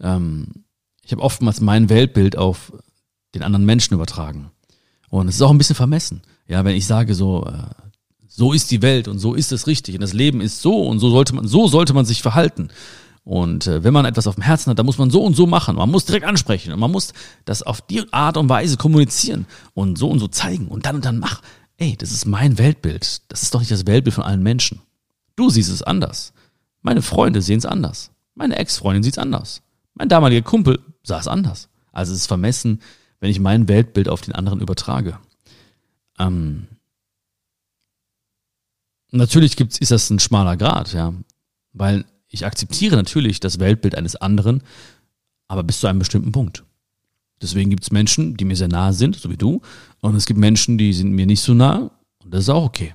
[0.00, 0.64] Ähm,
[1.04, 2.72] ich habe oftmals mein Weltbild auf
[3.36, 4.50] den anderen Menschen übertragen
[5.10, 6.22] und es ist auch ein bisschen vermessen.
[6.48, 7.68] Ja, wenn ich sage so, äh,
[8.26, 10.98] so ist die Welt und so ist es richtig und das Leben ist so und
[10.98, 12.68] so sollte man so sollte man sich verhalten.
[13.22, 15.46] Und äh, wenn man etwas auf dem Herzen hat, dann muss man so und so
[15.46, 15.76] machen.
[15.76, 17.12] Man muss direkt ansprechen und man muss
[17.44, 21.04] das auf die Art und Weise kommunizieren und so und so zeigen und dann und
[21.04, 21.40] dann mach.
[21.76, 23.22] Ey, das ist mein Weltbild.
[23.30, 24.80] Das ist doch nicht das Weltbild von allen Menschen.
[25.36, 26.32] Du siehst es anders.
[26.82, 28.10] Meine Freunde sehen es anders.
[28.34, 29.62] Meine Ex-Freundin sieht es anders.
[29.94, 31.68] Mein damaliger Kumpel sah es anders.
[31.92, 32.80] Also es ist vermessen,
[33.20, 35.18] wenn ich mein Weltbild auf den anderen übertrage.
[36.18, 36.68] Ähm,
[39.10, 41.14] natürlich gibt's, ist das ein schmaler Grad, ja.
[41.72, 44.62] Weil ich akzeptiere natürlich das Weltbild eines anderen,
[45.48, 46.64] aber bis zu einem bestimmten Punkt.
[47.42, 49.60] Deswegen gibt es Menschen, die mir sehr nahe sind, so wie du,
[50.00, 51.90] und es gibt Menschen, die sind mir nicht so nah,
[52.22, 52.94] und das ist auch okay.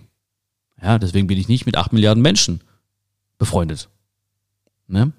[0.82, 2.62] Ja, deswegen bin ich nicht mit acht Milliarden Menschen
[3.38, 3.90] befreundet.
[4.88, 5.12] Ne?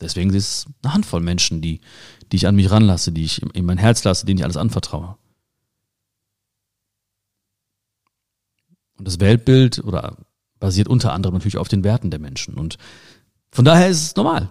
[0.00, 1.80] Deswegen ist es eine Handvoll Menschen, die,
[2.30, 5.16] die ich an mich ranlasse, die ich in mein Herz lasse, denen ich alles anvertraue.
[8.96, 10.16] Und das Weltbild oder
[10.58, 12.54] basiert unter anderem natürlich auf den Werten der Menschen.
[12.54, 12.78] Und
[13.50, 14.50] von daher ist es normal.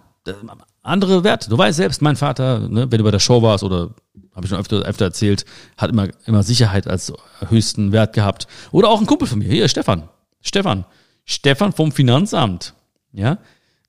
[0.87, 1.49] Andere Werte.
[1.49, 3.89] Du weißt selbst, mein Vater, ne, wenn du bei der Show warst oder
[4.33, 5.45] habe ich schon öfter, öfter erzählt,
[5.77, 7.11] hat immer, immer Sicherheit als
[7.49, 8.47] höchsten Wert gehabt.
[8.71, 10.07] Oder auch ein Kumpel von mir, hier, Stefan.
[10.41, 10.85] Stefan.
[11.25, 12.73] Stefan vom Finanzamt.
[13.11, 13.39] Ja.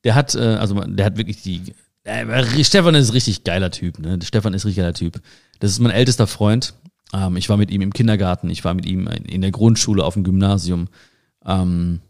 [0.05, 1.75] Der hat, äh, also der hat wirklich die.
[2.05, 4.19] Äh, Stefan ist ein richtig geiler Typ, ne?
[4.25, 5.21] Stefan ist ein richtig geiler Typ.
[5.61, 6.75] Das ist mein ältester Freund.
[7.13, 10.15] Ähm, ich war mit ihm im Kindergarten, ich war mit ihm in der Grundschule auf
[10.15, 10.89] dem Gymnasium.
[11.45, 12.01] Ähm,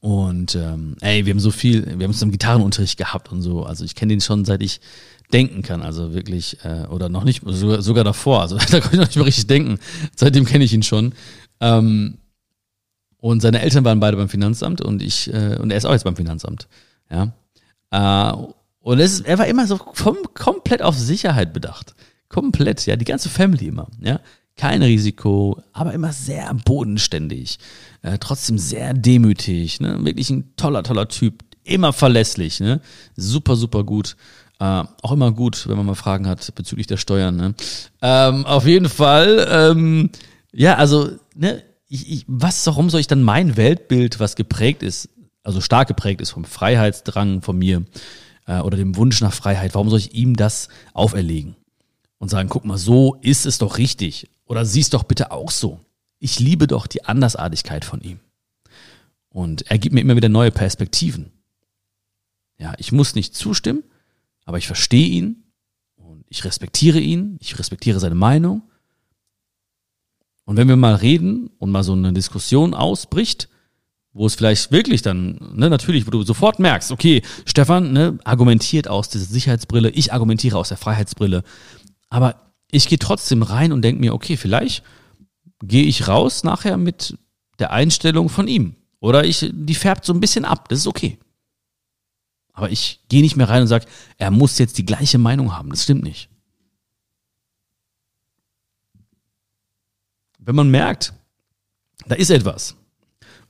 [0.00, 3.64] und ähm, ey, wir haben so viel, wir haben zusammen Gitarrenunterricht gehabt und so.
[3.64, 4.80] Also ich kenne den schon seit ich
[5.32, 8.40] denken kann, also wirklich, äh, oder noch nicht, sogar, sogar davor.
[8.40, 9.78] Also da konnte ich noch nicht mehr richtig denken.
[10.16, 11.12] Seitdem kenne ich ihn schon.
[11.60, 12.18] Ähm,
[13.18, 16.04] und seine Eltern waren beide beim Finanzamt und ich, äh, und er ist auch jetzt
[16.04, 16.66] beim Finanzamt.
[17.10, 17.32] Ja.
[17.90, 18.36] Äh,
[18.80, 21.94] und es er war immer so kom komplett auf Sicherheit bedacht.
[22.30, 24.20] Komplett, ja, die ganze Family immer, ja
[24.56, 27.58] kein Risiko, aber immer sehr bodenständig,
[28.02, 30.04] äh, trotzdem sehr demütig, ne?
[30.04, 32.80] wirklich ein toller, toller Typ, immer verlässlich, ne?
[33.16, 34.16] super, super gut.
[34.58, 37.36] Äh, auch immer gut, wenn man mal Fragen hat bezüglich der Steuern.
[37.36, 37.54] Ne?
[38.02, 40.10] Ähm, auf jeden Fall, ähm,
[40.52, 45.08] ja, also, ne, ich, ich, was, warum soll ich dann mein Weltbild, was geprägt ist,
[45.42, 47.84] also stark geprägt ist vom Freiheitsdrang von mir
[48.46, 51.56] äh, oder dem Wunsch nach Freiheit, warum soll ich ihm das auferlegen?
[52.20, 54.28] Und sagen, guck mal, so ist es doch richtig.
[54.44, 55.80] Oder siehst doch bitte auch so.
[56.18, 58.20] Ich liebe doch die Andersartigkeit von ihm.
[59.30, 61.32] Und er gibt mir immer wieder neue Perspektiven.
[62.58, 63.82] Ja, ich muss nicht zustimmen,
[64.44, 65.44] aber ich verstehe ihn
[65.96, 68.62] und ich respektiere ihn, ich respektiere seine Meinung.
[70.44, 73.48] Und wenn wir mal reden und mal so eine Diskussion ausbricht,
[74.12, 78.88] wo es vielleicht wirklich dann, ne, natürlich, wo du sofort merkst, okay, Stefan ne, argumentiert
[78.88, 81.44] aus dieser Sicherheitsbrille, ich argumentiere aus der Freiheitsbrille,
[82.10, 84.84] aber ich gehe trotzdem rein und denke mir, okay, vielleicht
[85.62, 87.16] gehe ich raus nachher mit
[87.58, 88.76] der Einstellung von ihm.
[89.00, 90.68] Oder ich, die färbt so ein bisschen ab.
[90.68, 91.18] Das ist okay.
[92.52, 93.86] Aber ich gehe nicht mehr rein und sage,
[94.18, 95.70] er muss jetzt die gleiche Meinung haben.
[95.70, 96.28] Das stimmt nicht.
[100.38, 101.14] Wenn man merkt,
[102.06, 102.76] da ist etwas.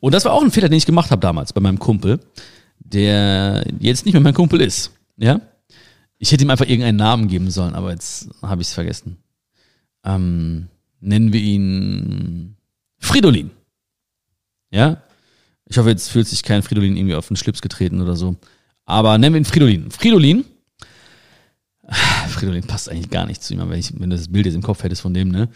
[0.01, 2.21] Und das war auch ein Fehler, den ich gemacht habe damals bei meinem Kumpel,
[2.79, 4.93] der jetzt nicht mehr mein Kumpel ist.
[5.17, 5.41] Ja?
[6.23, 9.17] Ich hätte ihm einfach irgendeinen Namen geben sollen, aber jetzt habe ich es vergessen.
[10.05, 10.69] Ähm,
[11.01, 12.57] nennen wir ihn
[12.99, 13.51] Fridolin.
[14.71, 15.03] Ja?
[15.65, 18.37] Ich hoffe, jetzt fühlt sich kein Fridolin irgendwie auf den Schlips getreten oder so.
[18.85, 19.91] Aber nennen wir ihn Fridolin.
[19.91, 20.45] Fridolin.
[22.29, 24.63] Fridolin passt eigentlich gar nicht zu ihm, wenn, ich, wenn du das Bild jetzt im
[24.63, 25.49] Kopf hättest von dem, ne?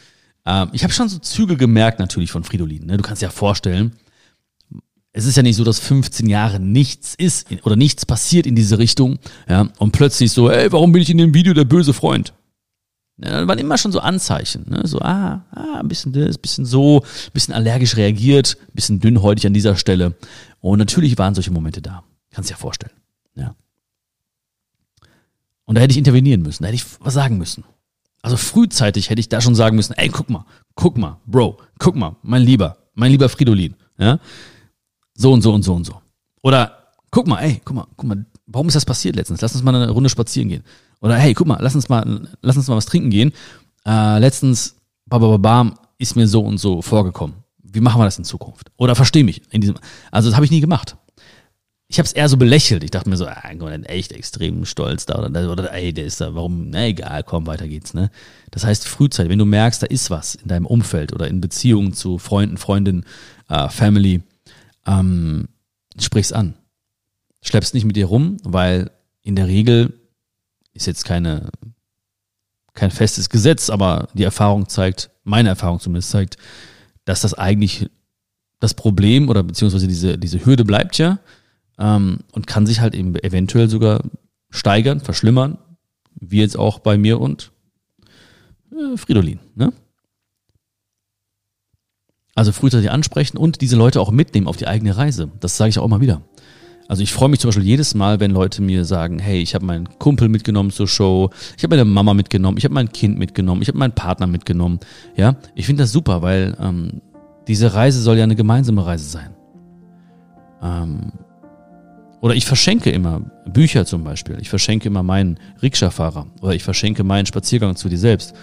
[0.47, 2.87] Ähm, ich habe schon so Züge gemerkt natürlich von Fridolin.
[2.87, 2.97] Ne?
[2.97, 3.93] Du kannst dir ja vorstellen,
[5.17, 8.79] es ist ja nicht so, dass 15 Jahre nichts ist oder nichts passiert in diese
[8.79, 12.35] Richtung, ja, und plötzlich so, ey, warum bin ich in dem Video der böse Freund?
[13.19, 14.83] Ja, da waren immer schon so Anzeichen, ne?
[14.85, 18.99] so, ah, ah, ein bisschen das, ein bisschen so, ein bisschen allergisch reagiert, ein bisschen
[18.99, 20.17] dünnhäutig an dieser Stelle.
[20.59, 22.03] Und natürlich waren solche Momente da.
[22.33, 22.95] Kannst dir ja vorstellen,
[23.37, 23.55] ja.
[25.65, 27.63] Und da hätte ich intervenieren müssen, da hätte ich was sagen müssen.
[28.21, 31.95] Also frühzeitig hätte ich da schon sagen müssen, ey, guck mal, guck mal, Bro, guck
[31.95, 34.19] mal, mein Lieber, mein lieber Fridolin, ja,
[35.17, 36.01] so und so und so und so.
[36.43, 39.41] Oder guck mal, ey, guck mal, guck mal, warum ist das passiert letztens?
[39.41, 40.65] Lass uns mal eine Runde spazieren gehen.
[41.01, 43.33] Oder hey, guck mal, lass uns mal, lass uns mal was trinken gehen.
[43.87, 47.37] Äh, letztens, babababam, ist mir so und so vorgekommen.
[47.63, 48.71] Wie machen wir das in Zukunft?
[48.77, 49.77] Oder versteh mich in diesem.
[50.11, 50.97] Also das habe ich nie gemacht
[51.89, 52.83] ich habe es eher so belächelt.
[52.83, 53.51] Ich dachte mir so, ah,
[53.85, 57.69] echt extrem stolz da oder, oder ey, der ist da, warum, na egal, komm, weiter
[57.69, 58.11] geht's, ne?
[58.51, 61.93] Das heißt, frühzeitig, wenn du merkst, da ist was in deinem Umfeld oder in Beziehungen
[61.93, 63.05] zu Freunden, Freundinnen,
[63.49, 64.23] äh, Family,
[64.87, 65.49] ähm,
[65.99, 66.55] sprich's an.
[67.43, 68.91] Schlepp's nicht mit dir rum, weil
[69.23, 69.93] in der Regel
[70.73, 71.51] ist jetzt keine,
[72.73, 76.37] kein festes Gesetz, aber die Erfahrung zeigt, meine Erfahrung zumindest zeigt,
[77.05, 77.91] dass das eigentlich
[78.61, 81.19] das Problem oder beziehungsweise diese, diese Hürde bleibt ja,
[81.79, 84.03] ähm, und kann sich halt eben eventuell sogar
[84.51, 85.59] steigern, verschlimmern,
[86.15, 87.53] wie jetzt auch bei mir und
[88.73, 89.41] äh, Fridolin.
[89.55, 89.73] Ne?
[92.35, 95.31] Also frühzeitig ansprechen und diese Leute auch mitnehmen auf die eigene Reise.
[95.41, 96.23] Das sage ich auch immer wieder.
[96.87, 99.65] Also ich freue mich zum Beispiel jedes Mal, wenn Leute mir sagen, hey, ich habe
[99.65, 103.63] meinen Kumpel mitgenommen zur Show, ich habe meine Mama mitgenommen, ich habe mein Kind mitgenommen,
[103.63, 104.81] ich habe meinen Partner mitgenommen.
[105.17, 107.01] Ja, ich finde das super, weil ähm,
[107.49, 109.35] diese Reise soll ja eine gemeinsame Reise sein.
[110.63, 111.13] Ähm,
[112.21, 114.39] oder ich verschenke immer Bücher zum Beispiel.
[114.41, 118.35] Ich verschenke immer meinen Rikscha-Fahrer oder ich verschenke meinen Spaziergang zu dir selbst,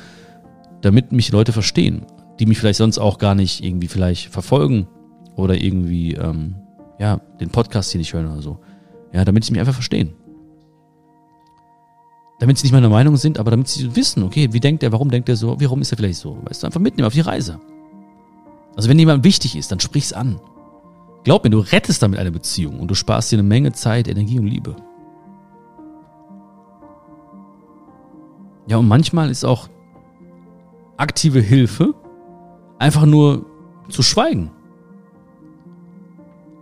[0.82, 2.06] damit mich Leute verstehen,
[2.42, 4.88] die mich vielleicht sonst auch gar nicht irgendwie vielleicht verfolgen
[5.36, 6.56] oder irgendwie ähm,
[6.98, 8.58] ja den Podcast hier nicht hören oder so.
[9.14, 10.16] Ja, damit sie mich einfach verstehen.
[12.40, 15.12] Damit sie nicht meiner Meinung sind, aber damit sie wissen, okay, wie denkt er, warum
[15.12, 16.40] denkt er so, warum ist er vielleicht so?
[16.46, 17.60] Weißt du, einfach mitnehmen auf die Reise.
[18.76, 20.40] Also wenn jemand wichtig ist, dann sprich's an.
[21.24, 24.40] Glaub mir, du rettest damit eine Beziehung und du sparst dir eine Menge Zeit, Energie
[24.40, 24.76] und Liebe.
[28.66, 29.70] Ja, und manchmal ist auch
[30.98, 31.94] aktive Hilfe
[32.82, 33.46] einfach nur
[33.90, 34.52] zu schweigen.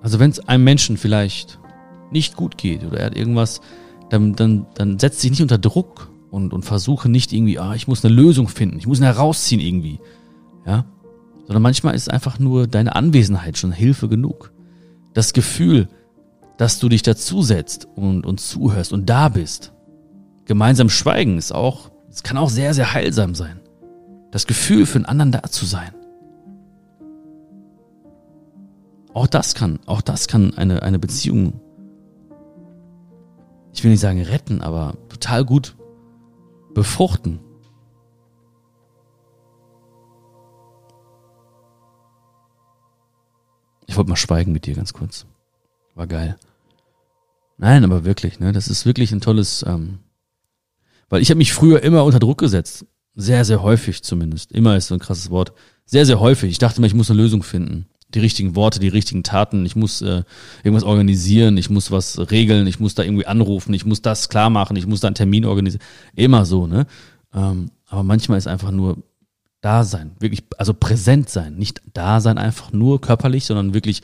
[0.02, 1.60] Also wenn es einem Menschen vielleicht
[2.12, 3.62] nicht gut geht oder er hat irgendwas,
[4.10, 7.88] dann, dann, dann setzt sich nicht unter Druck und, und versuche nicht irgendwie, ah, ich
[7.88, 10.00] muss eine Lösung finden, ich muss ihn herausziehen irgendwie.
[10.66, 10.86] Ja,
[11.48, 14.52] sondern manchmal ist einfach nur deine Anwesenheit schon Hilfe genug.
[15.14, 15.88] Das Gefühl,
[16.58, 19.74] dass du dich dazusetzt und, und zuhörst und da bist.
[20.46, 23.60] Gemeinsam schweigen ist auch, es kann auch sehr, sehr heilsam sein.
[24.32, 25.92] Das Gefühl, für einen anderen da zu sein.
[29.14, 31.60] Auch das kann, auch das kann eine, eine Beziehung,
[33.74, 35.76] ich will nicht sagen retten, aber total gut
[36.74, 37.40] befruchten.
[43.88, 45.26] Ich wollte mal schweigen mit dir ganz kurz.
[45.96, 46.38] War geil.
[47.58, 48.52] Nein, aber wirklich, ne?
[48.52, 50.00] Das ist wirklich ein tolles, ähm,
[51.10, 52.86] weil ich habe mich früher immer unter Druck gesetzt.
[53.16, 54.52] Sehr, sehr häufig zumindest.
[54.52, 55.52] Immer ist so ein krasses Wort.
[55.86, 56.52] Sehr, sehr häufig.
[56.52, 57.89] Ich dachte mir, ich muss eine Lösung finden.
[58.14, 59.66] Die richtigen Worte, die richtigen Taten.
[59.66, 60.24] Ich muss äh,
[60.64, 61.58] irgendwas organisieren.
[61.58, 62.66] Ich muss was regeln.
[62.68, 63.74] Ich muss da irgendwie anrufen.
[63.74, 64.76] Ich muss das klar machen.
[64.78, 65.84] Ich muss da einen Termin organisieren.
[66.16, 66.88] Immer so, ne?
[67.34, 68.98] Ähm, aber manchmal ist einfach nur
[69.62, 74.02] da sein, wirklich, also präsent sein, nicht da sein einfach nur körperlich, sondern wirklich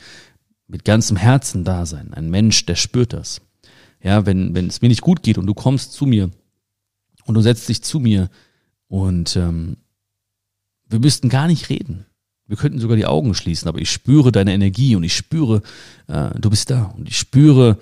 [0.68, 2.12] mit ganzem Herzen da sein.
[2.12, 3.40] Ein Mensch, der spürt das.
[4.02, 6.30] Ja, wenn, wenn es mir nicht gut geht und du kommst zu mir
[7.24, 8.28] und du setzt dich zu mir
[8.88, 9.78] und ähm,
[10.88, 12.06] wir müssten gar nicht reden.
[12.48, 15.62] Wir könnten sogar die Augen schließen, aber ich spüre deine Energie und ich spüre,
[16.06, 17.78] äh, du bist da und ich spüre,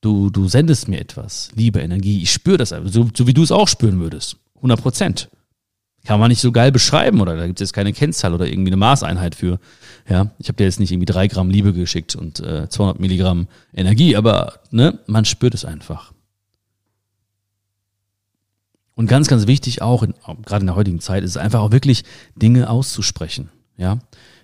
[0.00, 2.22] du, du sendest mir etwas, Liebe, Energie.
[2.22, 4.36] Ich spüre das, so, so wie du es auch spüren würdest.
[4.56, 5.28] 100 Prozent
[6.04, 8.70] kann man nicht so geil beschreiben oder da gibt es jetzt keine Kennzahl oder irgendwie
[8.70, 9.58] eine Maßeinheit für.
[10.08, 13.48] Ja, ich habe dir jetzt nicht irgendwie drei Gramm Liebe geschickt und äh, 200 Milligramm
[13.74, 16.12] Energie, aber ne, man spürt es einfach.
[18.94, 21.72] Und ganz, ganz wichtig auch, in, gerade in der heutigen Zeit, ist es einfach auch
[21.72, 22.04] wirklich
[22.36, 23.50] Dinge auszusprechen.
[23.76, 23.98] Ja,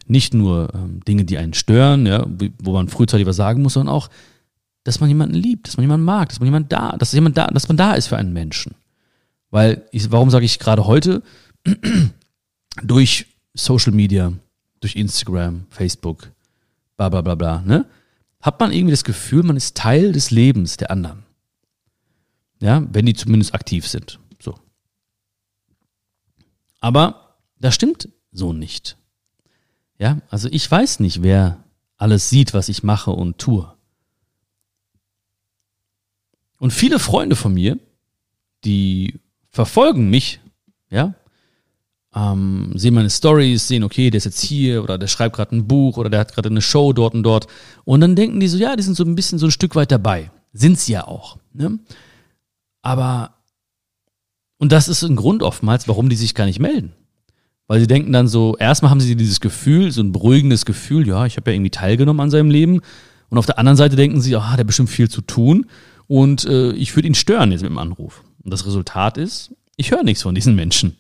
[0.07, 2.27] nicht nur ähm, Dinge, die einen stören, ja,
[2.63, 4.11] wo man frühzeitig was sagen muss, sondern auch,
[4.85, 7.47] dass man jemanden liebt, dass man jemanden mag, dass man jemand da, dass jemand da,
[7.47, 8.75] dass man da ist für einen Menschen.
[9.51, 11.23] Weil, ich, warum sage ich gerade heute?
[12.83, 14.33] durch Social Media,
[14.81, 16.33] durch Instagram, Facebook,
[16.97, 17.87] bla bla bla bla, ne?
[18.41, 21.23] Hat man irgendwie das Gefühl, man ist Teil des Lebens der anderen.
[22.61, 24.19] Ja, wenn die zumindest aktiv sind.
[24.41, 24.59] So.
[26.81, 28.97] Aber das stimmt so nicht.
[30.03, 31.63] Ja, also ich weiß nicht, wer
[31.97, 33.73] alles sieht, was ich mache und tue.
[36.59, 37.79] Und viele Freunde von mir,
[38.65, 40.41] die verfolgen mich,
[40.91, 41.15] ja,
[42.17, 45.69] ähm, sehen meine Stories, sehen, okay, der ist jetzt hier oder der schreibt gerade ein
[45.69, 47.47] Buch oder der hat gerade eine Show dort und dort.
[47.85, 49.93] Und dann denken die so, ja, die sind so ein bisschen so ein Stück weit
[49.93, 50.33] dabei.
[50.53, 51.39] Sind sie ja auch.
[51.53, 51.79] Ne?
[52.83, 53.37] Aber,
[54.59, 56.93] und das ist ein Grund oftmals, warum die sich gar nicht melden.
[57.69, 61.27] Weil sie denken dann so, erstmal haben sie dieses Gefühl, so ein beruhigendes Gefühl, ja,
[61.27, 62.81] ich habe ja irgendwie teilgenommen an seinem Leben.
[63.29, 65.67] Und auf der anderen Seite denken sie, ah, der hat bestimmt viel zu tun
[66.07, 68.25] und äh, ich würde ihn stören jetzt mit dem Anruf.
[68.45, 70.97] Und das Resultat ist, ich höre nichts von diesen Menschen.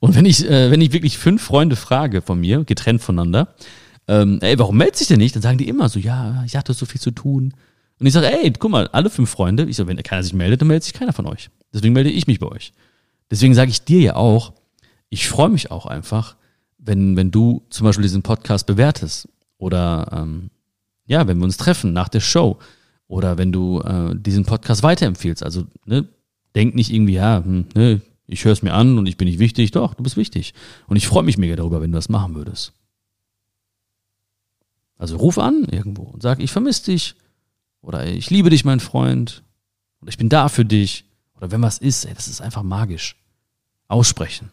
[0.00, 3.54] Und wenn ich, äh, wenn ich wirklich fünf Freunde frage von mir, getrennt voneinander,
[4.08, 5.34] ähm, ey, warum meldet sich denn nicht?
[5.34, 7.54] Dann sagen die immer so, ja, ich hatte so viel zu tun.
[7.98, 10.60] Und ich sage, ey, guck mal, alle fünf Freunde, ich sage, wenn keiner sich meldet,
[10.60, 11.50] dann meldet sich keiner von euch.
[11.72, 12.72] Deswegen melde ich mich bei euch.
[13.30, 14.52] Deswegen sage ich dir ja auch,
[15.08, 16.36] ich freue mich auch einfach,
[16.78, 20.50] wenn, wenn du zum Beispiel diesen Podcast bewertest oder ähm,
[21.06, 22.58] ja, wenn wir uns treffen nach der Show
[23.08, 25.42] oder wenn du äh, diesen Podcast weiterempfiehlst.
[25.42, 26.08] Also ne,
[26.54, 29.38] denk nicht irgendwie, ja, hm, ne, ich höre es mir an und ich bin nicht
[29.38, 29.70] wichtig.
[29.70, 30.54] Doch, du bist wichtig.
[30.88, 32.72] Und ich freue mich mega darüber, wenn du das machen würdest.
[34.98, 37.14] Also ruf an irgendwo und sag, ich vermisse dich.
[37.82, 39.44] Oder ich liebe dich, mein Freund.
[40.00, 41.04] Oder ich bin da für dich.
[41.36, 43.16] Oder wenn was ist, ey, das ist einfach magisch.
[43.86, 44.50] Aussprechen.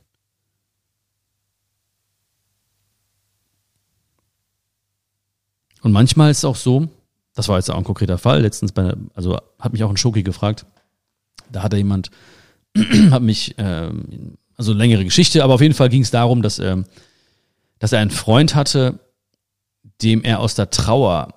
[5.83, 6.87] Und manchmal ist es auch so,
[7.35, 10.23] das war jetzt auch ein konkreter Fall, letztens bei, also hat mich auch ein Schoki
[10.23, 10.65] gefragt,
[11.51, 12.09] da hat er jemand,
[13.11, 13.91] hat mich, äh,
[14.55, 16.77] also längere Geschichte, aber auf jeden Fall ging es darum, dass, äh,
[17.79, 18.99] dass er einen Freund hatte,
[20.01, 21.33] dem er aus der Trauer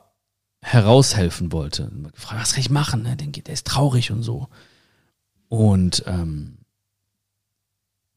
[0.62, 1.90] heraushelfen wollte.
[2.14, 3.02] Gefragt, was kann ich machen?
[3.02, 3.16] Ne?
[3.16, 4.48] Der ist traurig und so.
[5.48, 6.59] Und ähm,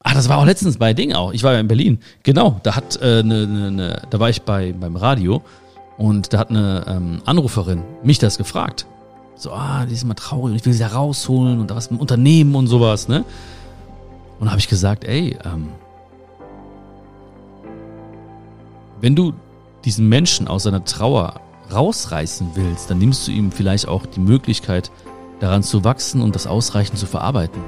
[0.02, 1.34] Ah, das war auch letztens bei Ding auch.
[1.34, 2.00] Ich war ja in Berlin.
[2.24, 5.44] Genau, da hat äh, ne, ne, ne, da war ich bei beim Radio
[6.00, 8.88] und da hat eine ähm, Anruferin mich das gefragt.
[9.36, 11.92] So, ah, die ist immer traurig und ich will sie da rausholen und da was
[11.92, 13.26] mit Unternehmen und sowas, ne?
[14.40, 15.68] Und da habe ich gesagt, ey, ähm,
[19.02, 19.34] wenn du
[19.84, 24.92] diesen Menschen aus seiner Trauer rausreißen willst, dann nimmst du ihm vielleicht auch die Möglichkeit,
[25.42, 27.62] daran zu wachsen und das ausreichend zu verarbeiten.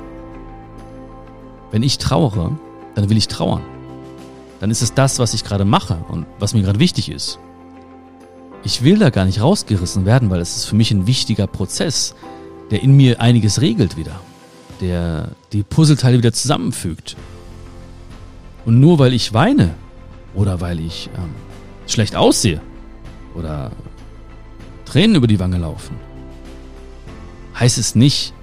[1.70, 2.58] Wenn ich trauere,
[2.96, 3.64] dann will ich trauern.
[4.62, 7.38] Dann ist es das, was ich gerade mache und was mir gerade wichtig ist
[8.64, 12.16] ich will da gar nicht rausgerissen werden, weil es ist für mich ein wichtiger Prozess,
[12.70, 14.20] der in mir einiges regelt wieder,
[14.80, 17.16] der die Puzzleteile wieder zusammenfügt.
[18.66, 19.74] Und nur weil ich weine
[20.36, 21.32] oder weil ich ähm,
[21.88, 22.62] schlecht aussehe
[23.36, 23.72] oder
[24.86, 25.96] Tränen über die Wange laufen,
[27.60, 28.34] heißt es nicht,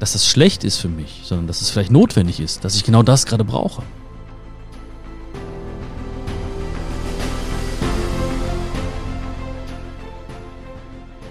[0.00, 3.02] dass das schlecht ist für mich, sondern dass es vielleicht notwendig ist, dass ich genau
[3.02, 3.82] das gerade brauche.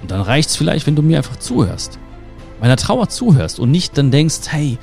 [0.05, 1.97] Und dann reicht's vielleicht, wenn du mir einfach zuhörst.
[2.61, 4.77] Meiner Trauer zuhörst und nicht dann denkst, hey,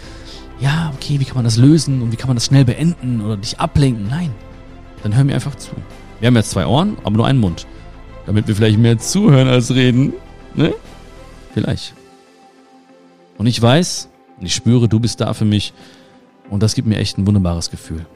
[0.59, 3.37] ja, okay, wie kann man das lösen und wie kann man das schnell beenden oder
[3.37, 4.09] dich ablenken?
[4.09, 4.35] Nein.
[5.05, 5.71] Dann hör mir einfach zu.
[6.19, 7.69] Wir haben jetzt zwei Ohren, aber nur einen Mund.
[8.27, 10.13] Damit wir vielleicht mehr zuhören als reden.
[10.57, 10.75] Ne?
[11.55, 11.95] Vielleicht.
[13.39, 14.09] Und ich weiß
[14.41, 15.73] und ich spüre, du bist da für mich.
[16.51, 18.07] Und das gibt mir echt ein wunderbares Gefühl.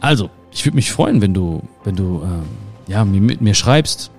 [0.00, 2.44] Also, ich würde mich freuen, wenn du, wenn du ähm,
[2.86, 4.10] ja, mit mir schreibst,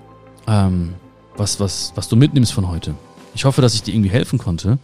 [0.47, 0.93] ähm,
[1.37, 2.93] was, was, was du mitnimmst von heute.
[3.33, 4.77] Ich hoffe, dass ich dir irgendwie helfen konnte.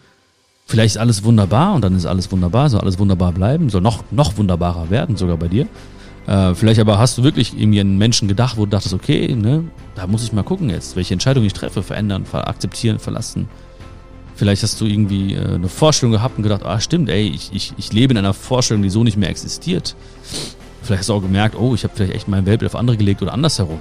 [0.65, 4.03] Vielleicht ist alles wunderbar und dann ist alles wunderbar, soll alles wunderbar bleiben, soll noch,
[4.11, 5.67] noch wunderbarer werden, sogar bei dir.
[6.25, 9.65] Äh, vielleicht aber hast du wirklich irgendwie einen Menschen gedacht, wo du dachtest, okay, ne,
[9.95, 13.49] da muss ich mal gucken jetzt, welche Entscheidung ich treffe, verändern, akzeptieren, verlassen.
[14.35, 17.73] Vielleicht hast du irgendwie äh, eine Vorstellung gehabt und gedacht, ah stimmt, ey, ich, ich,
[17.75, 19.95] ich lebe in einer Vorstellung, die so nicht mehr existiert.
[20.81, 23.21] Vielleicht hast du auch gemerkt, oh, ich habe vielleicht echt mein Weltbild auf andere gelegt
[23.21, 23.79] oder andersherum.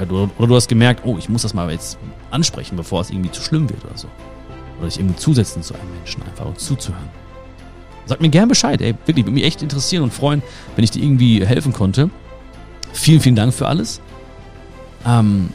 [0.00, 1.98] Oder du hast gemerkt, oh, ich muss das mal jetzt
[2.30, 4.08] ansprechen, bevor es irgendwie zu schlimm wird oder so.
[4.78, 7.10] Oder dich irgendwie zusetzen zu einem Menschen, einfach um zuzuhören.
[8.06, 8.94] Sag mir gern Bescheid, ey.
[9.06, 10.42] Wirklich, würde mich echt interessieren und freuen,
[10.76, 12.10] wenn ich dir irgendwie helfen konnte.
[12.92, 14.00] Vielen, vielen Dank für alles.
[15.04, 15.50] Ähm,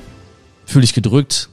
[0.65, 1.49] fühl dich gedrückt.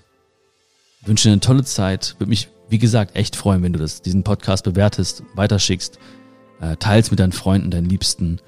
[1.06, 2.16] Wünsche dir eine tolle Zeit.
[2.18, 5.98] Würde mich, wie gesagt, echt freuen, wenn du das, diesen Podcast bewertest, weiterschickst
[6.64, 8.40] äh, teilst mit deinen Freunden, deinen Liebsten,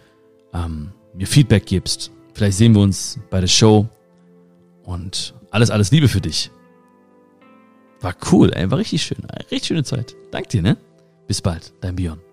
[0.55, 2.11] ähm, mir Feedback gibst.
[2.35, 3.89] Vielleicht sehen wir uns bei der Show
[4.85, 6.51] und alles, alles Liebe für dich.
[8.01, 9.19] War cool, ey, war richtig schön.
[9.51, 10.15] Richtig schöne Zeit.
[10.31, 10.77] Dank dir, ne?
[11.27, 12.26] Bis bald, dein Björn.